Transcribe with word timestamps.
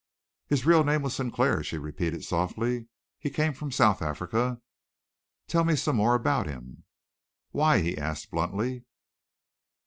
"His 0.47 0.65
real 0.65 0.83
name 0.83 1.03
was 1.03 1.13
Sinclair," 1.13 1.63
she 1.63 1.77
repeated 1.77 2.23
softly. 2.23 2.87
"He 3.19 3.29
came 3.29 3.53
from 3.53 3.71
South 3.71 4.01
Africa. 4.01 4.59
Tell 5.47 5.63
me 5.63 5.75
some 5.75 5.95
more 5.97 6.15
about 6.15 6.47
him?" 6.47 6.85
"Why?" 7.51 7.81
he 7.83 7.95
asked 7.99 8.31
bluntly. 8.31 8.85